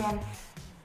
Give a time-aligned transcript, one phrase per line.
[0.00, 0.18] Bien.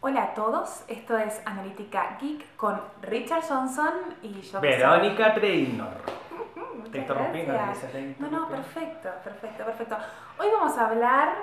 [0.02, 4.60] Hola a todos, esto es Analítica Geek con Richard Johnson y yo.
[4.60, 5.34] soy- Verónica.
[6.76, 9.98] Muchas Te interrumpí, no te no, perfecto, perfecto, perfecto.
[10.38, 11.34] Hoy vamos a hablar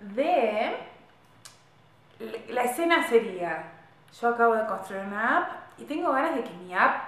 [0.00, 0.78] de.
[2.48, 3.64] La escena sería:
[4.18, 5.48] yo acabo de construir una app
[5.78, 7.04] y tengo ganas de que mi app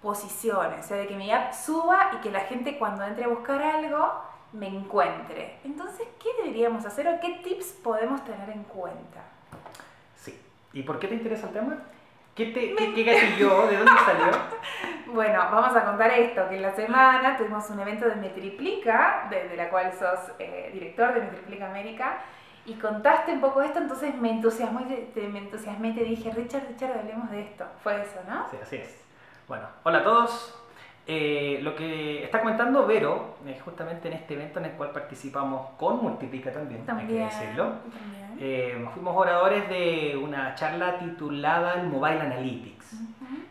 [0.00, 3.28] posicione, o sea, de que mi app suba y que la gente cuando entre a
[3.28, 4.12] buscar algo
[4.52, 5.58] me encuentre.
[5.62, 9.20] Entonces, ¿qué deberíamos hacer o qué tips podemos tener en cuenta?
[10.72, 11.76] ¿Y por qué te interesa el tema?
[12.34, 13.66] ¿Qué, te, qué, qué gatilló?
[13.66, 14.26] ¿De dónde salió?
[15.12, 19.46] Bueno, vamos a contar esto, que en la semana tuvimos un evento de Metriplica, de,
[19.48, 22.20] de la cual sos eh, director de Metriplica América,
[22.64, 26.04] y contaste un poco esto, entonces me entusiasmó y te, te- me entusiasmé y te
[26.04, 27.66] dije, Richard, Richard, hablemos de esto.
[27.82, 28.46] Fue eso, ¿no?
[28.50, 29.04] Sí, así es.
[29.48, 30.61] Bueno, hola a todos.
[31.06, 35.70] Eh, lo que está comentando Vero es justamente en este evento en el cual participamos
[35.76, 37.64] con Multiplica también, hay que decirlo.
[37.64, 38.36] también.
[38.38, 42.92] Eh, fuimos oradores de una charla titulada el Mobile Analytics.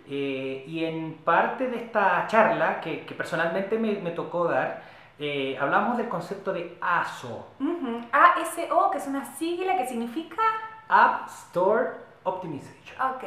[0.08, 4.81] Eh, y en parte de esta charla, que, que personalmente me, me tocó dar,
[5.19, 8.02] eh, hablamos del concepto de ASO, Ujú.
[8.11, 10.41] ASO, que es una sigla que significa...
[10.89, 11.91] App Store
[12.23, 13.11] Optimization.
[13.11, 13.23] Ok.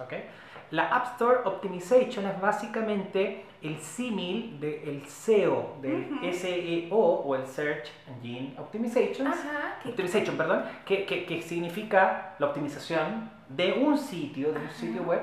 [0.00, 0.12] ¿ok?
[0.72, 6.32] La App Store Optimization es básicamente el símil del SEO, del Ujú.
[6.32, 9.32] SEO o el Search Engine Optimization,
[9.84, 14.74] Optimization, perdón, que, que- que significa la optimización de un sitio, de un Ajá.
[14.74, 15.20] sitio web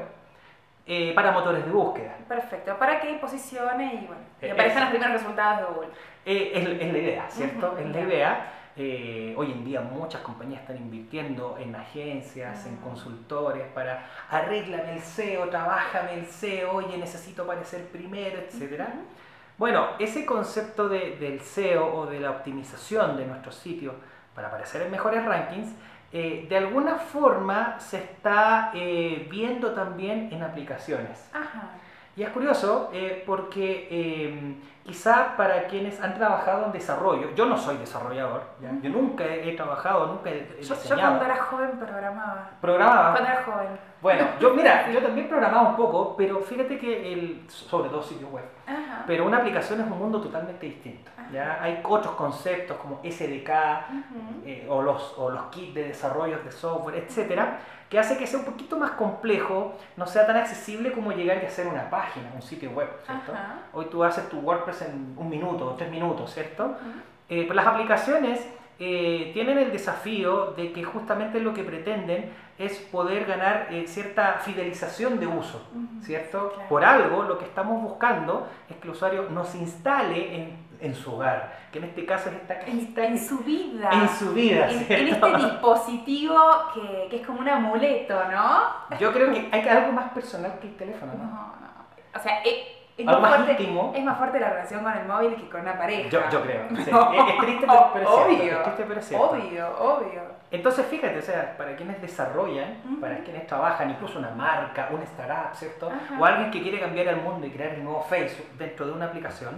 [0.85, 2.17] eh, para motores de búsqueda.
[2.27, 5.89] Perfecto, para que posicione y bueno, y Eh, aparezcan los primeros resultados de Google.
[6.25, 7.67] Eh, es, es la idea, ¿cierto?
[7.71, 8.53] Ujú, es la idea.
[8.75, 12.83] Eh, hoy en día muchas compañías están invirtiendo en agencias, en Ah.
[12.83, 18.39] consultores para arréglame el SEO, trabájame el SEO, oye, necesito aparecer primero.
[18.51, 19.03] Ujú.
[19.59, 23.93] Bueno, ese concepto de- del SEO o de la optimización de nuestros sitios
[24.33, 25.71] para aparecer en mejores rankings,
[26.11, 31.29] eh, de alguna forma se está eh, viendo también en aplicaciones.
[31.31, 31.69] Ajá.
[32.15, 32.91] Y es curioso
[33.25, 33.87] porque
[34.83, 38.71] quizá para quienes han trabajado en desarrollo, yo no soy desarrollador, ¿ya?
[38.81, 42.49] yo nunca he, he trabajado, nunca he, he Yo, yo cuando era joven programaba.
[42.59, 43.11] Programaba.
[43.11, 43.67] Cuando era joven.
[44.01, 48.29] Bueno, yo mira, yo también programaba un poco, pero fíjate que el, sobre todo sitios
[48.31, 49.03] web, Ajá.
[49.07, 51.09] pero una aplicación es un mundo totalmente distinto.
[51.31, 51.59] ¿ya?
[51.61, 53.49] Hay otros conceptos como SDK
[54.45, 58.39] eh, o, los, o los kits de desarrollo de software, etcétera, que hace que sea
[58.39, 62.41] un poquito más complejo, no sea tan accesible como llegar y hacer una página, un
[62.41, 63.31] sitio web, ¿cierto?
[63.71, 66.65] Hoy tú haces tu WordPress en un minuto tres minutos, ¿cierto?
[66.65, 66.77] Ujú.
[67.29, 68.45] Eh, pero las aplicaciones
[68.79, 74.33] eh, tienen el desafío de que justamente lo que pretenden es poder ganar eh, cierta
[74.41, 76.03] fidelización de uso, Ujú.
[76.03, 76.51] ¿cierto?
[76.53, 76.69] Claro.
[76.69, 81.13] Por algo lo que estamos buscando es que el usuario nos instale en, en su
[81.15, 83.89] hogar, que en este caso es esta En, cajita en que- su vida.
[83.91, 86.37] en su vida, En, en este dispositivo
[86.73, 88.97] que, que es como un amuleto, ¿no?
[88.99, 91.25] Yo creo que hay algo más personal que el teléfono, No, ¿no?
[91.31, 92.19] no.
[92.19, 92.55] O sea, es,
[92.97, 93.91] es más más fuerte, íntimo.
[93.95, 96.09] es más fuerte la relación con el móvil que con una pareja.
[96.09, 96.67] Yo, yo creo.
[96.83, 96.91] sí.
[96.91, 97.13] No.
[97.13, 98.43] Es, triste, pero, pero es cierto.
[98.43, 98.57] Obvio.
[98.57, 99.29] Es triste, pero cierto.
[99.31, 100.21] Obvio, obvio.
[100.51, 105.55] Entonces, fíjate, o sea, para quienes desarrollan, para quienes trabajan, incluso una marca, una startup,
[105.55, 105.87] ¿cierto?
[105.87, 106.19] Ajá.
[106.19, 109.05] O alguien que quiere cambiar el mundo y crear el nuevo Facebook dentro de una
[109.05, 109.55] aplicación,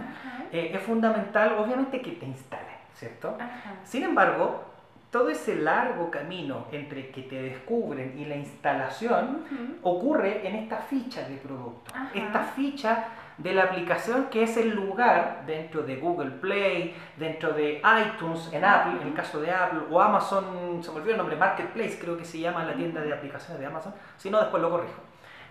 [0.50, 3.36] eh, es fundamental, obviamente, que te instalen, ¿cierto?
[3.38, 3.74] Ajá.
[3.84, 4.64] Sin embargo,
[5.10, 9.96] todo ese largo camino entre que te descubren y la instalación Ujú.
[9.96, 11.92] ocurre en esta ficha de producto.
[11.94, 12.10] Ajá.
[12.14, 13.04] Esta ficha
[13.38, 18.64] de la aplicación que es el lugar dentro de Google Play, dentro de iTunes en
[18.64, 22.16] Apple, en el caso de Apple, o Amazon, se me olvidó el nombre, Marketplace creo
[22.16, 25.00] que se llama la tienda de aplicaciones de Amazon, si no después lo corrijo.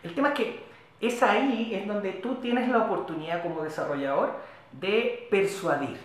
[0.03, 0.65] El tema es que
[0.99, 4.33] es ahí en donde tú tienes la oportunidad como desarrollador
[4.79, 5.99] de persuadir.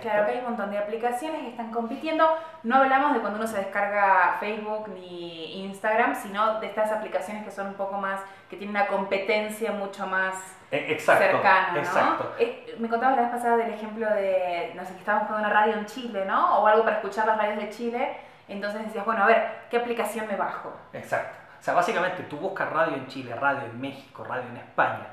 [0.00, 2.26] Claro que hay un montón de aplicaciones que están compitiendo.
[2.62, 7.50] No hablamos de cuando uno se descarga Facebook ni Instagram, sino de estas aplicaciones que
[7.50, 10.34] son un poco más, que tienen una competencia mucho más
[10.70, 11.78] Exacto, cercana, ¿no?
[11.78, 12.34] exacto.
[12.78, 15.74] Me contabas la vez pasada del ejemplo de, no sé, que estábamos buscando una radio
[15.74, 16.58] en Chile, ¿no?
[16.60, 18.16] O algo para escuchar las radios de Chile.
[18.48, 20.72] Entonces decías, bueno, a ver, ¿qué aplicación me bajo?
[20.92, 21.36] Exacto.
[21.60, 25.06] O sea, básicamente tú buscas radio en Chile, radio en México, radio en España,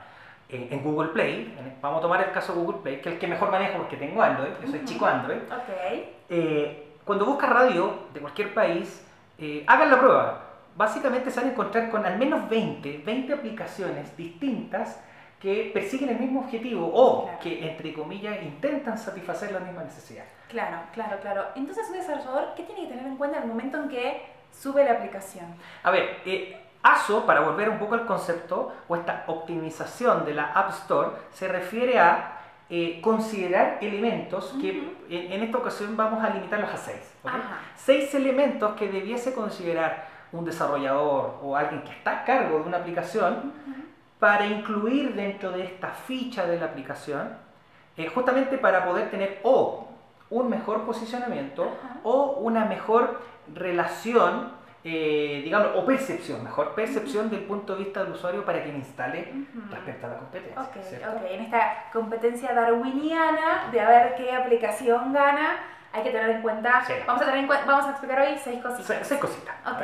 [0.49, 3.15] en, en Google Play, en- vamos a tomar el caso de Google Play, que es
[3.15, 4.87] el que mejor manejo porque tengo Android, yo soy Ujú.
[4.87, 5.39] chico Android.
[5.39, 6.07] Ok.
[6.29, 9.05] Eh, cuando buscas radio de cualquier país,
[9.37, 10.43] eh, hagan la prueba.
[10.75, 15.01] Básicamente se van a encontrar con al menos 20, 20 aplicaciones distintas
[15.39, 17.39] que persiguen el mismo objetivo o Claro.
[17.39, 20.23] que, entre comillas, intentan satisfacer la misma necesidad.
[20.49, 21.45] Claro, claro, claro.
[21.55, 24.21] Entonces un desarrollador, ¿qué tiene que tener en cuenta en el momento en que
[24.51, 25.45] sube la aplicación?
[25.83, 26.57] A ver, eh,
[26.93, 31.47] ASO, para volver un poco al concepto, o esta optimización de la App Store, se
[31.47, 32.33] refiere a
[32.69, 37.13] eh, considerar elementos que en, en esta ocasión vamos a limitarlos a seis.
[37.75, 42.77] Seis elementos que debiese considerar un desarrollador o alguien que está a cargo de una
[42.77, 43.53] aplicación
[44.19, 47.37] para incluir dentro de esta ficha de la aplicación,
[47.95, 49.87] eh, justamente para poder tener o
[50.29, 51.69] un mejor posicionamiento
[52.03, 53.21] o una mejor
[53.53, 54.51] relación,
[54.89, 59.33] eh, digamos, o percepción, mejor percepción del punto de vista del usuario para quien instale
[59.53, 59.69] Ujú.
[59.71, 60.61] respecto a la competencia.
[60.61, 61.09] Ok, ¿cierto?
[61.11, 61.21] ok.
[61.29, 65.57] En esta competencia darwiniana de a ver qué aplicación gana,
[65.91, 66.83] hay que tener en cuenta.
[66.85, 66.93] Sí.
[67.05, 68.85] Vamos, a tener en cuen- vamos a explicar hoy seis cositas.
[68.85, 69.55] Se- Seis cositas.
[69.65, 69.81] Ok.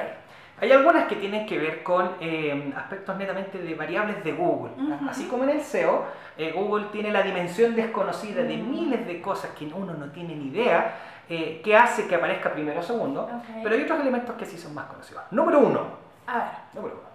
[0.61, 4.71] Hay algunas que tienen que ver con eh, aspectos netamente de variables de Google.
[5.09, 6.05] Así como en el SEO,
[6.37, 8.69] eh, Google tiene la dimensión desconocida de Ujú.
[8.71, 10.95] miles de cosas que uno no tiene ni idea,
[11.27, 13.29] eh, que hace que aparezca primero o segundo,
[13.61, 15.23] pero hay otros elementos que sí son más conocidos.
[15.31, 15.81] Número uno,
[16.27, 17.12] A ver, número uno.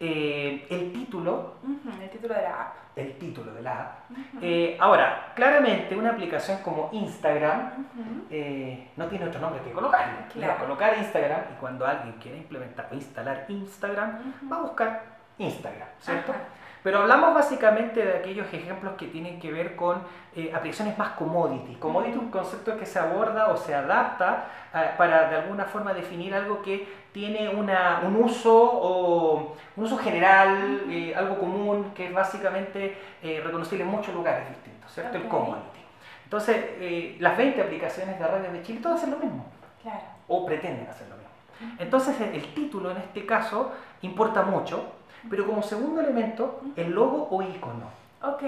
[0.00, 1.54] Eh, el título,
[2.00, 2.74] el título de la app.
[2.96, 4.10] el título de la app.
[4.40, 7.86] Eh, ahora, claramente una aplicación como Instagram
[8.30, 10.14] eh, no tiene otro nombre que colocarle.
[10.36, 14.60] Le va a colocar Instagram y cuando alguien quiera implementar o instalar Instagram, va a
[14.62, 16.32] buscar Instagram, ¿cierto?
[16.32, 16.40] Ajá.
[16.82, 20.00] Pero hablamos básicamente de aquellos ejemplos que tienen que ver con
[20.34, 21.74] eh, aplicaciones más commodity.
[21.74, 25.92] Commodity es un concepto que se aborda o se adapta eh, para de alguna forma
[25.92, 32.06] definir algo que tiene una, un uso o un uso general, eh, algo común, que
[32.06, 35.16] es básicamente eh, reconocible en muchos lugares distintos, ¿cierto?
[35.16, 35.28] El Ok.
[35.30, 35.78] commodity.
[36.24, 39.46] Entonces, eh, las 20 aplicaciones de redes de Chile todas hacen lo mismo
[39.82, 40.00] Claro.
[40.28, 41.74] o pretenden hacer lo mismo.
[41.80, 44.92] Entonces el, el título en este caso importa mucho,
[45.30, 47.98] pero como segundo elemento, el logo o icono.
[48.20, 48.42] Ok,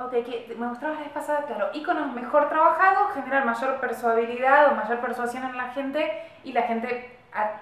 [0.00, 4.74] ok, que me mostrabas la vez pasada, claro, iconos mejor trabajados generan mayor persuabilidad o
[4.74, 7.52] mayor persuasión en la gente y la gente, a-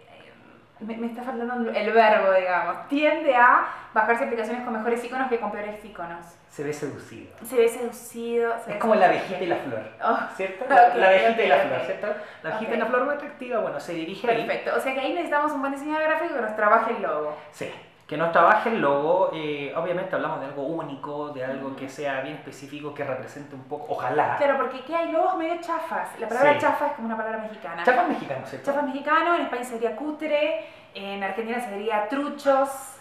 [0.00, 0.32] eh,
[0.80, 3.64] me, me está faltando el verbo, digamos, tiende a
[3.94, 6.26] bajarse aplicaciones con mejores iconos que con peores iconos.
[6.50, 7.30] Se ve seducido.
[7.44, 8.52] Se ve seducido.
[8.58, 9.82] se Es ve como la abejita y la flor.
[10.04, 10.64] Oh, ¿Cierto?
[10.64, 11.80] Ok, La, la abejita y la flor.
[11.86, 12.06] ¿cierto?
[12.42, 14.44] La abejita y la flor más atractiva, bueno, se dirige ahí.
[14.46, 17.36] perfecto, o sea que ahí necesitamos un buen diseñador gráfico que nos trabaje el logo.
[17.52, 17.70] Sí,
[18.06, 19.30] que nos trabaje el logo.
[19.32, 23.64] eh, obviamente hablamos de algo único, de algo que sea bien específico, que represente un
[23.64, 24.36] poco, ojalá.
[24.36, 26.10] Claro, porque ¿qué hay logos medio chafas.
[26.20, 26.58] La palabra Sí.
[26.60, 27.82] chafa es como una palabra mexicana.
[27.82, 28.70] Chapas mexicanos, ¿cierto?
[28.70, 32.93] Chafa mexicano, en España sería cutre, en Argentina sería truchos,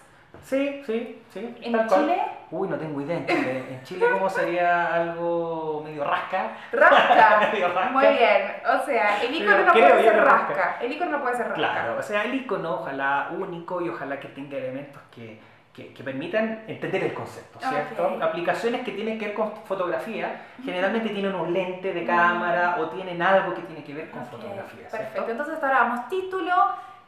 [0.43, 1.55] Sí, sí, sí.
[1.61, 2.01] en tal cual.
[2.01, 3.17] Chile, Uy, no tengo idea.
[3.17, 6.51] En Chile, en Chile ¿cómo sería algo medio rasca?
[6.71, 7.49] rasca.
[7.53, 7.89] Medio rasca.
[7.91, 10.47] Muy bien, o sea, el icono Pero no puede ser rasca.
[10.53, 10.77] rasca.
[10.81, 11.55] El icono no puede ser rasca.
[11.55, 15.39] Claro, o sea, el icono ojalá único y ojalá que tenga elementos que,
[15.73, 18.07] que, que permitan entender el concepto, ¿cierto?
[18.15, 18.21] Ok.
[18.21, 23.19] Aplicaciones que tienen que ver con fotografía generalmente tienen un lente de cámara o tienen
[23.21, 25.31] algo que tiene que ver con Ok, fotografía, Perfecto, ¿cierto?
[25.31, 26.53] entonces ahora vamos título,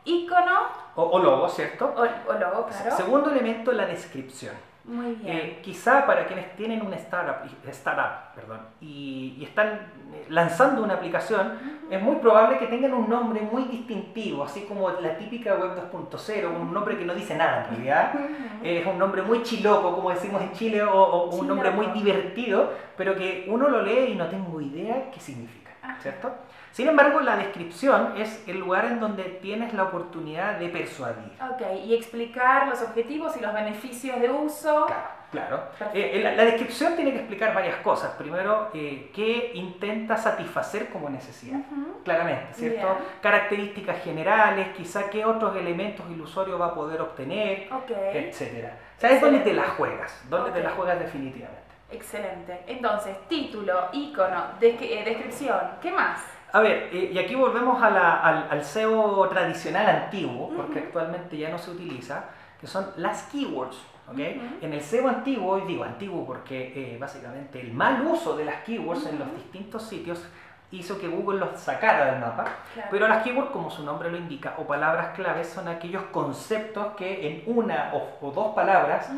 [0.06, 0.60] icono
[0.96, 1.94] O, o logo, ¿cierto?
[1.96, 2.96] o, o logo, claro.
[2.96, 4.54] Segundo elemento, la descripción.
[4.88, 5.36] Muy bien.
[5.36, 9.68] Eh, quizá para quienes tienen una startup, startup perdón, y, y están
[10.14, 11.58] eh, lanzando una aplicación,
[11.90, 16.46] es muy probable que tengan un nombre muy distintivo, así como la típica web 2.0,
[16.62, 18.14] un nombre que no dice nada en realidad.
[18.62, 22.72] Es un nombre muy chiloco, como decimos en Chile, o, o un nombre muy divertido,
[22.96, 25.65] pero que uno lo lee y no tengo idea qué significa.
[26.00, 26.34] ¿Cierto?
[26.72, 31.32] Sin embargo, la descripción es el lugar en donde tienes la oportunidad de persuadir.
[31.42, 34.86] Ok, y explicar los objetivos y los beneficios de uso.
[34.86, 35.64] Claro, claro.
[35.70, 35.94] Perfecto.
[35.98, 38.12] Eh, la, la descripción tiene que explicar varias cosas.
[38.18, 41.60] Primero, eh, qué intenta satisfacer como necesidad.
[41.60, 42.04] Ujú.
[42.04, 42.86] Claramente, ¿cierto?
[42.88, 42.98] Bien.
[43.22, 48.78] Características generales, quizá qué otros elementos el usuario va a poder obtener, Ok, etcétera.
[48.98, 50.66] O sea, es donde te la juegas, donde te Ok.
[50.66, 51.65] la juegas definitivamente.
[51.96, 52.64] Excelente.
[52.68, 56.22] Entonces, título, icono, descri- eh, descripción, ¿qué más?
[56.54, 61.38] A ver, eh, y aquí volvemos a la- al, al SEO tradicional antiguo, porque actualmente
[61.38, 62.26] ya no se utiliza,
[62.60, 63.78] que son las keywords.
[64.08, 64.14] ¿ok?
[64.14, 64.46] Ujú.
[64.66, 68.62] En el SEO antiguo, y digo antiguo porque eh, básicamente el mal uso de las
[68.62, 70.24] keywords en los distintos sitios
[70.72, 72.46] hizo que Google los sacara del mapa.
[72.74, 72.90] Claro.
[72.92, 77.28] Pero las keywords, como su nombre lo indica, o palabras claves, son aquellos conceptos que
[77.28, 79.10] en una o, o dos palabras.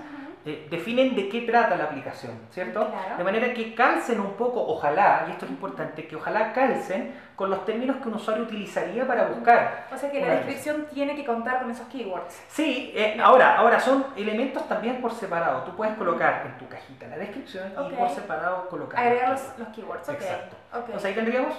[0.47, 2.87] Eh, definen de qué trata la aplicación, ¿cierto?
[2.87, 3.17] Claro.
[3.17, 7.49] De manera que calcen un poco, ojalá, y esto es importante, que ojalá calcen con
[7.49, 9.87] los términos que un usuario utilizaría para buscar.
[9.93, 12.41] O sea que la descripción tiene que contar con esos keywords.
[12.47, 15.63] Sí, eh, ahora, ahora son elementos también por separado.
[15.63, 17.91] Tú puedes colocar en tu cajita la descripción Ok.
[17.91, 18.99] y por separado colocar.
[19.05, 20.07] Agregar los los, keywords.
[20.07, 20.15] los keywords, ok.
[20.15, 20.55] Exacto.
[20.73, 20.83] ok.
[20.85, 21.55] Entonces ahí tendríamos.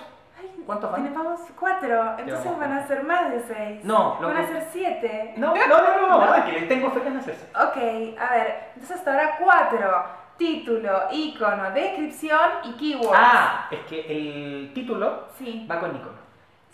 [0.68, 1.02] ¿Cuántos van?
[1.02, 3.82] Tenemos cuatro, entonces van a ser más de seis.
[3.84, 5.32] No, lo Van a que- ser siete.
[5.38, 6.18] No, no, no, no, ¿No?
[6.26, 7.46] no, tranquilo, tengo fe que en hacerse.
[7.56, 10.04] Ok, a ver, entonces hasta ahora cuatro.
[10.36, 13.18] Título, icono, descripción y keywords.
[13.18, 15.66] Ah, es que el título Sí.
[15.68, 16.18] va con icono.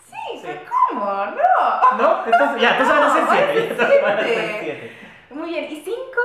[0.05, 0.49] Sí, Sí.
[0.91, 1.05] ¿cómo?
[1.05, 1.97] No.
[1.97, 2.25] ¿No?
[2.25, 3.53] Entonces, ya, entonces van a ser No, van a siete.
[3.53, 4.59] ser Entonces van a ser siete.
[4.61, 4.91] siete.
[5.31, 6.21] Muy bien, ¿y cinco?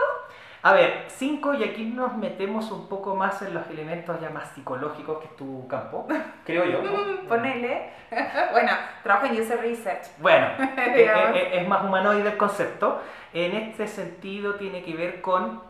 [0.63, 4.49] A ver, cinco, y aquí nos metemos un poco más en los elementos ya más
[4.51, 6.07] psicológicos que es tu campo,
[6.45, 6.83] creo yo.
[6.83, 7.23] ¿no?
[7.29, 7.91] Ponele.
[8.53, 10.07] bueno, trabajo en user research.
[10.19, 11.37] Bueno, eh, Digamos.
[11.37, 13.01] eh, es más humanoide el concepto.
[13.33, 15.63] En este sentido tiene que ver con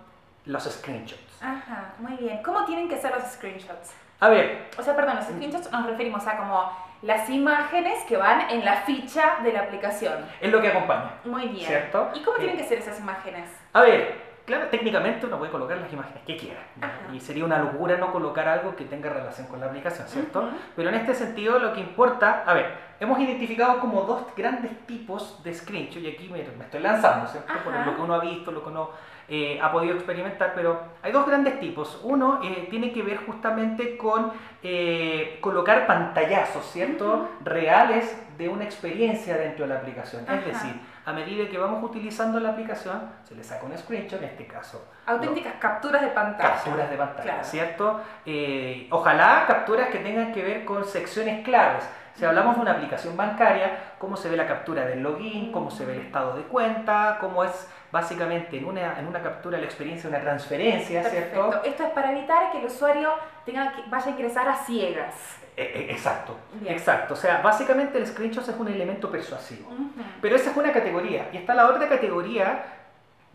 [0.47, 1.43] los screenshots.
[1.43, 2.43] Ajá, muy bien.
[2.43, 3.93] ¿Cómo tienen que ser los screenshots?
[4.21, 6.71] A ver, O sea, perdón, los screenshots nos referimos a como
[7.03, 10.15] las imágenes que van en la ficha de la aplicación.
[10.41, 11.13] es lo que acompaña.
[11.25, 11.67] Muy bien.
[11.67, 12.11] ¿Cierto?
[12.15, 13.49] ¿Y cómo Eh, tienen que ser esas imágenes?
[13.73, 16.61] A ver, claro, técnicamente uno puede colocar las imágenes que quiera.
[17.13, 20.51] Y sería una locura no colocar algo que tenga relación con la aplicación, ¿cierto?
[20.75, 25.41] Pero en este sentido lo que importa, a ver, hemos identificado como dos grandes tipos
[25.45, 27.53] de screenshot, y aquí me, me estoy lanzando, ¿cierto?
[27.65, 28.91] Por lo que uno ha visto, lo que uno
[29.33, 32.01] eh, ha podido experimentar, pero hay dos grandes tipos.
[32.03, 34.33] Uno eh, tiene que ver justamente con
[34.63, 37.29] eh, colocar pantallazos, ¿cierto?
[37.45, 40.25] Reales de una experiencia dentro de la aplicación.
[40.25, 40.35] Ajá.
[40.37, 40.75] Es decir,
[41.07, 44.85] a medida que vamos utilizando la aplicación, se le saca un screenshot, en este caso
[45.07, 46.55] Auténticas capturas de pantalla.
[46.55, 47.45] capturas de pantalla, Claro.
[47.45, 48.01] ¿cierto?
[48.91, 51.89] Ojalá capturas que tengan que ver con secciones claves.
[52.15, 55.87] Si hablamos de una aplicación bancaria, cómo se ve la captura del login, cómo se
[55.87, 60.09] ve el estado de cuenta, cómo es básicamente en una, en una captura la experiencia
[60.09, 61.51] de una transferencia, ¿cierto?
[61.51, 61.69] Perfecto.
[61.69, 63.11] Esto es para evitar que el usuario
[63.45, 65.15] tenga que, vaya a ingresar a ciegas.
[65.57, 66.73] Eh, eh, exacto, Bien.
[66.73, 67.15] exacto.
[67.15, 69.69] O sea, básicamente el screenshot es un elemento persuasivo.
[69.71, 69.91] Ujú.
[70.21, 71.29] Pero esa es una categoría.
[71.33, 72.65] Y está la otra categoría,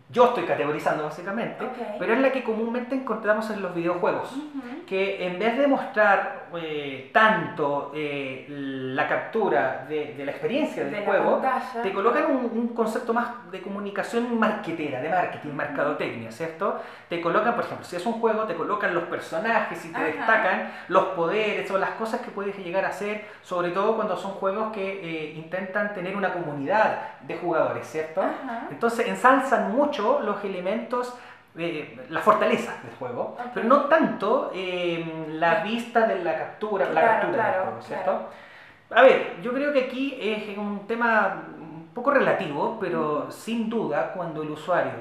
[0.09, 1.71] yo estoy categorizando básicamente, Ok.
[1.99, 4.31] pero es la que comúnmente encontramos en los videojuegos.
[4.35, 4.85] Ujú.
[4.85, 10.93] que en vez de mostrar eh, tanto eh, la captura de, de la experiencia del
[10.93, 11.81] De juego, pantalla.
[11.81, 16.79] te colocan un, un concepto más de comunicación marketera, de marketing, mercadotecnia, ¿cierto?
[17.09, 20.05] Te colocan, por ejemplo, si es un juego, te colocan los personajes y te Ajá.
[20.05, 24.31] destacan los poderes o las cosas que puedes llegar a hacer, sobre todo cuando son
[24.33, 28.21] juegos que eh, intentan tener una comunidad de jugadores, ¿cierto?
[28.21, 28.67] Ajá.
[28.69, 31.13] Entonces ensalzan mucho los elementos,
[31.57, 37.01] eh, la fortaleza del juego, pero no tanto eh, la vista de la captura, la
[37.01, 38.05] captura claro, del juego, ¿cierto?
[38.05, 38.29] claro.
[38.91, 44.11] A ver, yo creo que aquí es un tema un poco relativo, pero sin duda
[44.13, 44.91] cuando el usuario,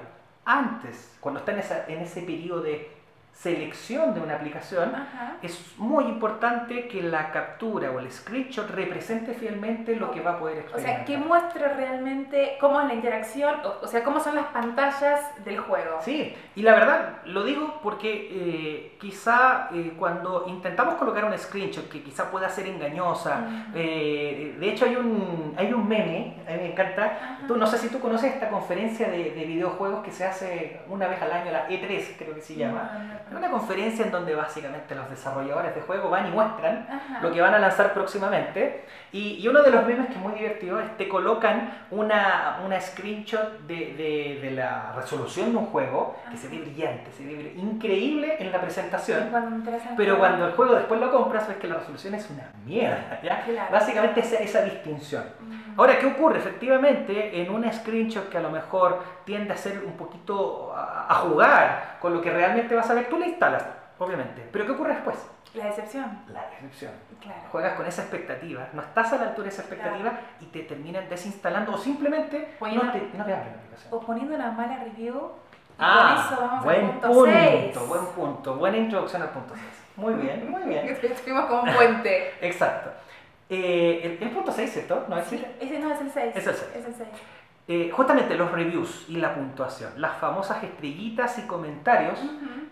[0.44, 2.90] antes, cuando está en, esa- en ese periodo de
[3.34, 5.36] selección de una aplicación, Ajá.
[5.42, 10.38] es muy importante que la captura o el screenshot represente fielmente lo que va a
[10.38, 10.96] poder O experimentar.
[10.98, 15.20] sea, que muestre realmente cómo es la interacción, o, o sea, cómo son las pantallas
[15.44, 15.98] del juego.
[16.00, 21.88] Sí, y la verdad lo digo porque eh, quizá eh, cuando intentamos colocar un screenshot
[21.88, 26.56] que quizá pueda ser engañosa, eh, de hecho hay un, hay un meme, a mí
[26.58, 27.38] me encanta, Ajá.
[27.48, 31.08] tú, no sé si tú conoces esta conferencia de, de videojuegos que se hace una
[31.08, 33.22] vez al año, la E3 creo que se llama.
[33.30, 37.20] Es una conferencia en donde básicamente los desarrolladores de juegos van y muestran Ajá.
[37.22, 38.84] lo que van a lanzar próximamente.
[39.12, 42.80] Y, y uno de los memes que es muy divertido es te colocan una, una
[42.80, 47.54] screenshot de, de- de la resolución de un juego que se ve brillante, se ve
[47.56, 49.28] increíble en la presentación.
[49.30, 52.50] cuando Pero juego- cuando el juego después lo compras ves que la resolución es una
[52.64, 53.20] mierda.
[53.22, 53.42] ¿ya?
[53.44, 53.72] Claro.
[53.72, 55.24] Básicamente esa, esa distinción.
[55.40, 55.73] Ujú.
[55.76, 56.38] Ahora, ¿qué ocurre?
[56.38, 61.14] Efectivamente, en un screenshot que a lo mejor tiende a ser un poquito a, a
[61.16, 63.64] jugar con lo que realmente vas a ver, tú le instalas,
[63.98, 64.48] obviamente.
[64.52, 65.16] Pero ¿qué ocurre después?
[65.54, 66.90] La decepción, La decepción.
[67.20, 67.40] claro.
[67.52, 71.08] Juegas con esa expectativa, no estás a la altura de esa expectativa y te terminan
[71.08, 73.94] desinstalando o simplemente Poniendo- no te, no te abren la aplicación.
[73.94, 75.14] O poniendo una mala review.
[75.14, 77.88] Y Ah, con eso vamos buen al punto punto, 6.
[77.88, 79.66] buen punto, buena introducción al punto 6.
[79.96, 80.86] Muy bien, muy bien.
[81.02, 82.34] Estuvimos como un puente.
[82.40, 82.90] Exacto.
[83.50, 85.04] Eh, el, el punto 6, ¿cierto?
[85.08, 86.32] ¿No es Sí, no es el 6.
[86.36, 86.70] Es el seis.
[86.76, 87.08] Es el 6.
[87.66, 92.18] Eh, justamente los reviews y la puntuación, las famosas estrellitas y comentarios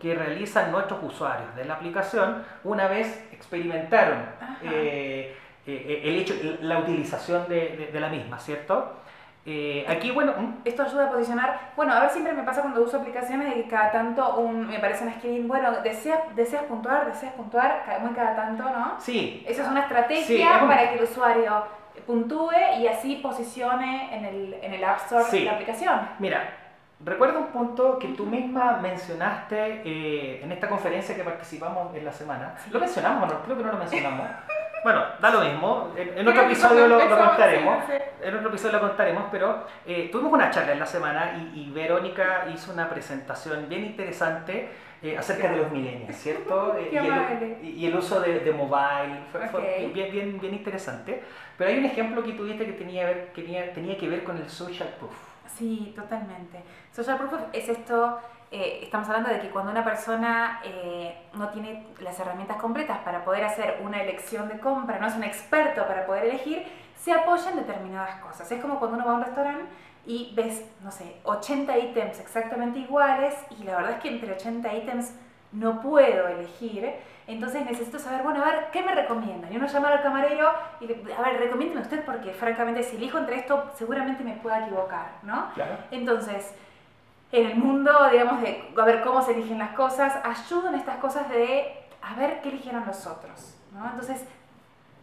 [0.01, 4.19] que realizan nuestros usuarios de la aplicación una vez experimentaron
[4.63, 5.35] eh,
[5.67, 8.97] eh, el hecho, la utilización de, de- de la misma, ¿cierto?
[9.45, 10.33] Eh, aquí, bueno,
[10.65, 11.73] Esto ayuda a posicionar.
[11.77, 14.77] Bueno, a ver, siempre me pasa cuando uso aplicaciones de que cada tanto un, me
[14.77, 15.49] aparece un screen.
[15.49, 18.95] Bueno, deseas, deseas puntuar, deseas puntuar, muy cada tanto, ¿no?
[19.01, 21.65] sí, Esa es una estrategia Sí, es un- para que el usuario
[22.07, 25.45] puntúe y así posicione en el, en el App Store Sí.
[25.45, 26.01] la aplicación.
[26.21, 26.43] Mira,
[27.05, 32.13] recuerda un punto que tú misma mencionaste eh, en esta conferencia que participamos en la
[32.13, 32.55] semana.
[32.71, 33.41] ¿Lo mencionamos no?
[33.43, 34.27] Creo que no lo mencionamos.
[34.85, 35.93] Bueno, da lo mismo.
[35.97, 37.85] En, en otro episodio lo, lo contaremos.
[38.21, 41.71] En otro episodio lo contaremos, pero eh, tuvimos una charla en la semana y, y
[41.71, 44.71] Verónica hizo una presentación bien interesante
[45.03, 46.77] eh, acerca de los millennials, ¿cierto?
[46.79, 49.93] Eh, y, el, y- el uso de, de mobile, fue, fue Ok.
[49.95, 51.23] bien, bien, bien interesante.
[51.59, 54.37] Pero hay un ejemplo que tuviste que tenía, ver- que tenía, tenía que ver con
[54.37, 55.13] el social proof.
[55.47, 56.59] Sí, totalmente.
[56.93, 58.19] Social proof es esto,
[58.53, 63.25] eh, estamos hablando de que cuando una persona eh, no tiene las herramientas completas para
[63.25, 67.51] poder hacer una elección de compra, no es un experto para poder elegir, se apoya
[67.51, 68.53] en determinadas cosas.
[68.53, 69.65] Es como cuando uno va a un restaurante
[70.05, 74.75] y ves, no sé, 80 ítems exactamente iguales y la verdad es que entre 80
[74.75, 75.15] ítems
[75.53, 76.93] no puedo elegir,
[77.27, 79.51] entonces necesito saber, bueno, a ver, ¿qué me recomiendan?
[79.51, 83.17] Y uno llama al camarero y le, a ver, recomiéndeme usted porque francamente si elijo
[83.17, 85.53] entre esto seguramente me pueda equivocar, ¿no?
[85.55, 85.79] Claro.
[85.91, 86.55] Entonces,
[87.33, 91.29] en el mundo, digamos, de a ver cómo se eligen las cosas, ayudan estas cosas
[91.31, 93.85] de a ver qué eligieron los otros, ¿no?
[93.87, 94.25] Entonces,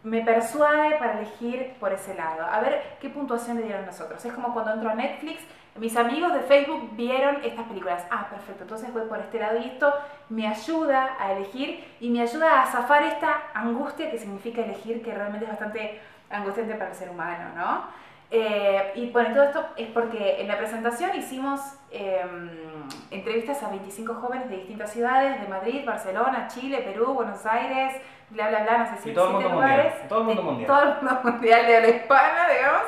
[0.02, 4.24] me persuade para elegir por ese lado, a ver qué puntuación le dieron los otros.
[4.24, 5.42] Es como cuando entro a Netflix,
[5.76, 8.04] mis amigos de Facebook vieron estas películas.
[8.10, 9.92] Ah, perfecto, entonces voy por este lado y esto
[10.28, 15.12] me ayuda a elegir y me ayuda a zafar esta angustia que significa elegir, que
[15.14, 17.84] realmente es bastante angustiante para el ser humano, ¿no?
[18.32, 21.60] Eh, y bueno, todo esto es porque en la presentación hicimos
[21.90, 22.48] em,
[23.10, 28.48] entrevistas a 25 jóvenes de distintas ciudades, de Madrid, Barcelona, Chile, Perú, Buenos Aires, bla,
[28.48, 29.86] bla, bla, no sé si todo el mundo lugares.
[29.86, 30.66] mundial, todo el mundo mundial.
[30.66, 32.82] Todo el mundo mundial de habla hispana, digamos.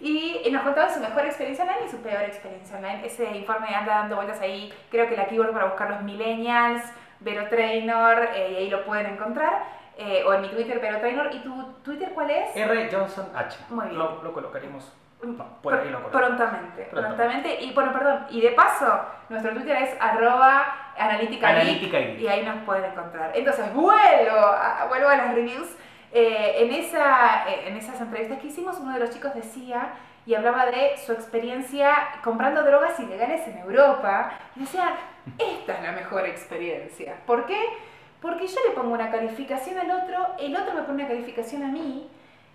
[0.00, 3.06] Y, y nos contaban su mejor experiencia online y su peor experiencia online.
[3.06, 4.72] Ese informe anda dando vueltas ahí.
[4.90, 6.82] Creo que la keyword para buscar los millennials,
[7.20, 9.64] Vero Trainor, eh, y ahí lo pueden encontrar.
[9.98, 11.34] Eh, o en mi Twitter, Vero Trainor.
[11.34, 12.54] ¿Y tu Twitter cuál es?
[12.54, 12.88] R.
[12.92, 13.56] Johnson H.
[13.70, 13.98] Muy bien.
[13.98, 14.92] Lo, lo colocaremos.
[15.22, 16.90] No, por ahí lo prontamente, Prontamente.
[16.90, 17.64] prontamente.
[17.64, 19.00] Y bueno, perdón, y de paso,
[19.30, 23.32] nuestro Twitter es arroba analítica y ahí nos pueden encontrar.
[23.34, 25.74] Entonces, vuelvo a, vuelvo a las reviews.
[26.12, 30.34] Eh, en, esa, eh, en esas entrevistas que hicimos, uno de los chicos decía y
[30.34, 34.30] hablaba de su experiencia comprando drogas ilegales en Europa.
[34.54, 34.96] Y decía,
[35.38, 37.16] esta es la mejor experiencia.
[37.26, 37.58] ¿Por qué?
[38.20, 41.68] Porque yo le pongo una calificación al otro, el otro me pone una calificación a
[41.68, 42.08] mí,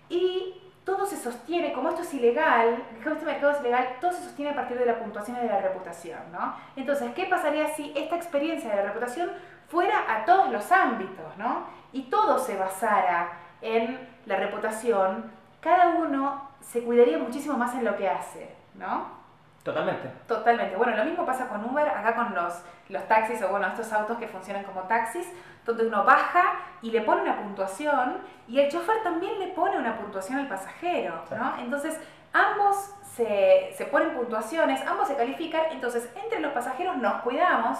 [0.08, 4.50] y todo se sostiene, como esto es ilegal, este mercado es ilegal, todo se sostiene
[4.50, 6.54] a partir de la puntuación y de la reputación, ¿no?
[6.74, 9.30] Entonces, ¿qué pasaría si esta experiencia de la reputación
[9.68, 11.66] fuera a todos los ámbitos, ¿no?
[11.92, 17.96] Y todo se basara en la reputación, cada uno se cuidaría muchísimo más en lo
[17.96, 19.21] que hace, ¿no?
[19.62, 20.08] Totalmente.
[20.26, 20.76] Totalmente.
[20.76, 24.18] Bueno, lo mismo pasa con Uber, acá con los, los taxis o bueno, estos autos
[24.18, 25.26] que funcionan como taxis,
[25.64, 29.96] donde uno baja y le pone una puntuación y el chofer también le pone una
[29.96, 31.56] puntuación al pasajero, ¿no?
[31.58, 32.00] Entonces,
[32.32, 37.78] ambos se, se ponen puntuaciones, ambos se califican, entonces entre los pasajeros nos cuidamos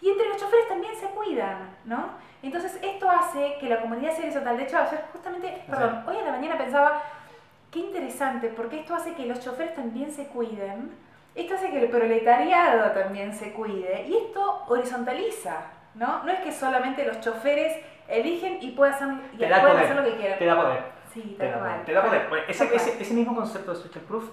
[0.00, 2.10] y entre los choferes también se cuidan, ¿no?
[2.42, 4.56] Entonces, esto hace que la comunidad sea horizontal.
[4.56, 7.02] De hecho, ayer justamente, perdón, hoy en la mañana pensaba,
[7.72, 10.94] qué interesante, porque esto hace que los choferes también se cuiden,
[11.36, 16.22] esto hace que el proletariado también se cuide, y esto horizontaliza, ¿no?
[16.24, 17.76] No es que solamente los choferes
[18.08, 19.84] eligen y pueden hacer, y Te da pueden poder.
[19.90, 20.38] hacer lo que quieran.
[20.38, 20.82] Te da poder.
[21.12, 21.70] Sí, Te tal da cual.
[21.70, 21.84] poder.
[21.86, 22.44] Te da poder.
[22.48, 24.24] Ese, ese- ese mismo concepto de social proof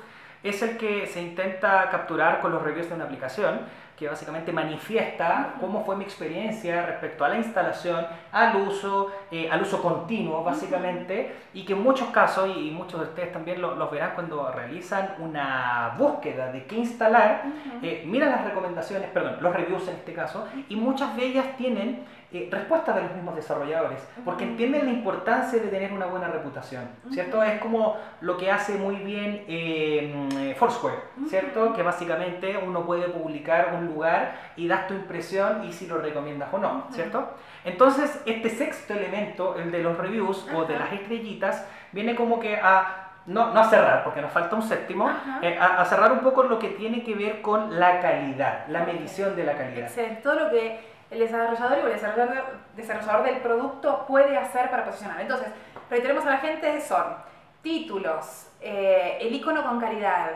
[0.43, 3.61] es el que se intenta capturar con los reviews de una aplicación,
[3.97, 9.61] que básicamente manifiesta cómo fue mi experiencia respecto a la instalación, al uso, eh, al
[9.61, 13.91] uso continuo, básicamente, y que en muchos casos, y muchos de ustedes también lo- los
[13.91, 17.43] verán cuando realizan una búsqueda de qué instalar,
[17.83, 22.03] eh, miran las recomendaciones, perdón, los reviews en este caso, y muchas de ellas tienen
[22.33, 26.87] eh, respuestas de los mismos desarrolladores, porque entienden la importancia de tener una buena reputación,
[27.11, 27.43] ¿cierto?
[27.43, 31.73] Es como lo que hace muy bien eh, eh, Foursquare, ¿cierto?
[31.73, 36.53] Que básicamente uno puede publicar un lugar y das tu impresión y si lo recomiendas
[36.53, 36.83] o no.
[36.91, 37.33] ¿cierto?
[37.63, 42.57] Entonces, este sexto elemento, el de los reviews o de las estrellitas, viene como que
[42.57, 45.09] a no, no a cerrar, porque nos falta un séptimo,
[45.41, 48.83] eh, a, a cerrar un poco lo que tiene que ver con la calidad, la
[48.83, 49.85] medición de la calidad.
[49.85, 50.21] Excelente.
[50.21, 52.43] Todo lo que el desarrollador y el desarrollador,
[52.75, 55.21] desarrollador del producto puede hacer para posicionar.
[55.21, 55.47] Entonces,
[55.89, 57.15] reiteremos a la gente, son
[57.61, 60.31] títulos, eh, el icono con calidad,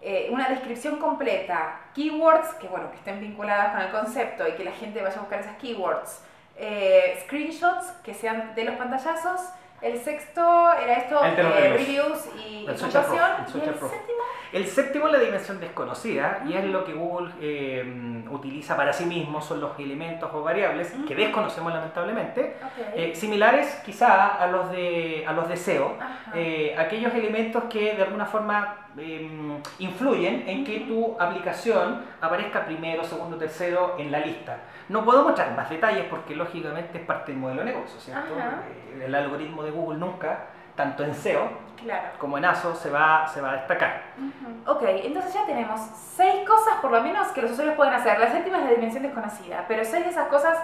[0.00, 4.64] eh, una descripción completa, keywords que, bueno, que estén vinculadas con el concepto y que
[4.64, 6.24] la gente vaya a buscar esas keywords,
[6.56, 9.40] eh, screenshots que sean de los pantallazos,
[9.82, 12.28] el sexto era esto, eh, reviews.
[12.36, 16.62] y, El puntuación, el y el séptimo, El séptimo es la dimensión desconocida y es
[16.62, 16.72] Ujú.
[16.72, 21.72] lo que Google eh, utiliza para sí mismo, son los elementos o variables que desconocemos
[21.72, 22.56] lamentablemente,
[22.94, 25.96] eh, similares quizá a los de, a los de SEO,
[26.34, 33.04] eh, aquellos elementos que de alguna forma eh, influyen en que tu aplicación aparezca primero,
[33.04, 34.58] segundo, tercero en la lista.
[34.88, 38.34] No puedo mostrar más detalles porque lógicamente es parte del modelo de negocio, ¿cierto?
[38.38, 38.62] Ajá.
[38.94, 41.48] Eh, El algoritmo de Google nunca, tanto en SEO
[41.82, 42.08] claro.
[42.18, 44.02] como en ASO, se va, se va a destacar.
[44.18, 44.72] Ujú.
[44.72, 45.80] Ok, entonces ya tenemos
[46.16, 48.18] seis cosas por lo menos que los usuarios pueden hacer.
[48.18, 50.58] La séptima es la dimensión desconocida, pero seis de esas cosas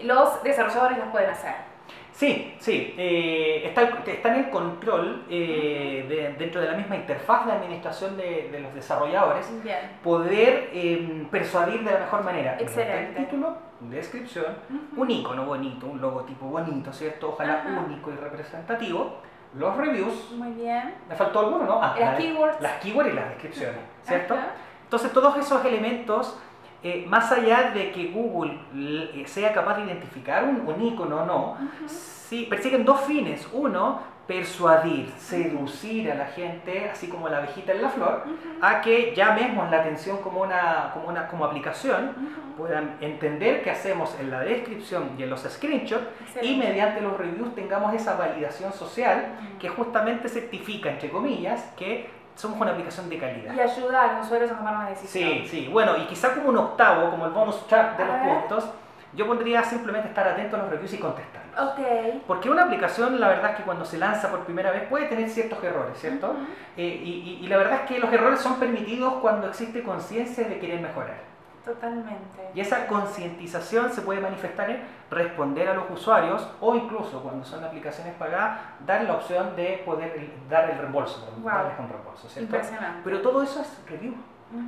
[0.00, 1.73] los desarrolladores las pueden hacer.
[2.14, 7.44] Sí, sí, eh, está, está en el control eh, de- dentro de la misma interfaz
[7.44, 9.98] de administración de, de los desarrolladores Bien.
[10.02, 12.56] poder eh, persuadir de la mejor manera.
[12.60, 13.18] Excelente.
[13.18, 14.46] El título, descripción,
[14.92, 15.02] Ujú.
[15.02, 17.30] un icono bonito, un logotipo bonito, ¿cierto?
[17.30, 17.84] Ojalá Ajá.
[17.84, 19.18] único y representativo.
[19.54, 20.94] los reviews, Muy bien.
[21.08, 21.82] me faltó alguno, ¿no?
[21.82, 22.60] Ah, Las la keywords.
[22.60, 24.34] Las keywords y las descripciones, ¿cierto?
[24.34, 24.46] Ajá.
[24.84, 26.38] Entonces todos esos elementos,
[26.84, 31.24] eh, más allá de que Google eh, sea capaz de identificar un, un icono o
[31.24, 33.48] no, sí, persiguen dos fines.
[33.54, 38.24] Uno, persuadir, seducir a la gente, así como la abejita en la flor,
[38.60, 42.12] a que llamemos la atención como una, como una como aplicación,
[42.56, 46.06] puedan entender qué hacemos en la descripción y en los screenshots
[46.40, 49.26] y mediante los reviews tengamos esa validación social
[49.58, 53.54] que justamente certifica, entre comillas, que somos una aplicación de calidad.
[53.54, 55.30] Y ayuda a los usuarios a tomar una decisión.
[55.30, 58.20] Sí, sí, bueno, y quizá como un octavo, como el bonus track de A los
[58.20, 58.38] ver.
[58.40, 58.70] puntos,
[59.12, 61.44] yo pondría simplemente estar atento a los reviews y contestarlos.
[61.72, 61.78] Ok.
[62.26, 65.28] Porque una aplicación, la verdad es que cuando se lanza por primera vez puede tener
[65.30, 66.30] ciertos errores, ¿cierto?
[66.30, 66.38] Ujú.
[66.76, 70.48] Eh, y, y- y la verdad es que los errores son permitidos cuando existe conciencia
[70.48, 71.33] de querer mejorar.
[71.64, 72.50] Totalmente.
[72.54, 77.64] Y esa concientización se puede manifestar en responder a los usuarios o incluso cuando son
[77.64, 81.52] aplicaciones pagadas, dar la opción de poder dar el reembolso, Wow.
[81.52, 82.54] darles un reembolso, ¿cierto?
[82.56, 83.00] Impresionante.
[83.04, 84.14] Pero todo eso es review.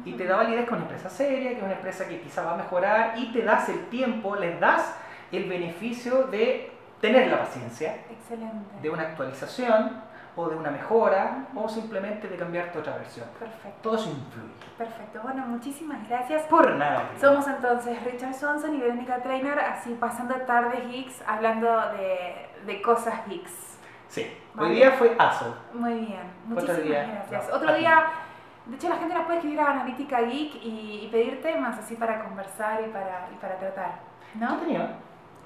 [0.05, 2.55] Y te da validez con una empresa seria, que es una empresa que quizá va
[2.55, 4.97] a mejorar y te das el tiempo, les das
[5.31, 8.81] el beneficio de tener la paciencia Excelente.
[8.83, 10.01] de una actualización
[10.39, 13.27] o de una mejora o simplemente de cambiarte a otra versión.
[13.39, 13.79] Perfecto.
[13.83, 14.53] Todo eso influye.
[14.77, 15.21] Perfecto.
[15.23, 16.43] Bueno, muchísimas gracias.
[16.45, 17.11] Por nada.
[17.19, 23.27] Somos entonces Richard Sonson y Verónica Trainer, así pasando tardes geeks, hablando de, de cosas
[23.27, 23.79] geeks.
[24.09, 24.31] Sí.
[24.55, 24.69] Vale.
[24.71, 25.57] Hoy día fue ASO.
[25.73, 27.49] Muy bien, Otro muchísimas día, gracias.
[27.49, 28.05] no, Otro día,
[28.67, 31.97] de hecho la gente nos puede escribir a Analítica Geek y, y pedir temas así
[31.97, 34.01] para conversar y para, y para tratar,
[34.35, 34.51] ¿no?
[34.51, 34.87] Entretenido.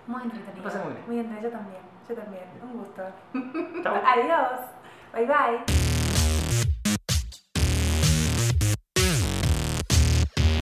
[0.07, 0.57] Muy entretenido.
[0.57, 1.05] Lo pasé muy bien.
[1.07, 2.45] Muy entretenido, yo también, yo también.
[2.63, 3.83] Un gusto.
[3.83, 3.95] Chao.
[4.05, 4.61] Adiós.
[5.13, 6.00] Bye bye.